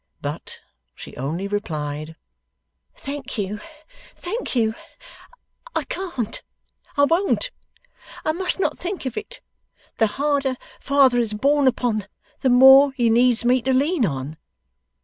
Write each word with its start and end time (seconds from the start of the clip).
But, 0.19 0.61
she 0.95 1.15
only 1.15 1.47
replied, 1.47 2.15
'Thank 2.95 3.37
you, 3.37 3.59
thank 4.15 4.55
you! 4.55 4.73
I 5.75 5.83
can't. 5.83 6.41
I 6.97 7.03
won't. 7.03 7.51
I 8.25 8.31
must 8.31 8.59
not 8.59 8.79
think 8.79 9.05
of 9.05 9.15
it. 9.15 9.41
The 9.99 10.07
harder 10.17 10.55
father 10.79 11.19
is 11.19 11.35
borne 11.35 11.67
upon, 11.67 12.07
the 12.39 12.49
more 12.49 12.93
he 12.93 13.11
needs 13.11 13.45
me 13.45 13.61
to 13.61 13.73
lean 13.73 14.03
on. 14.03 14.37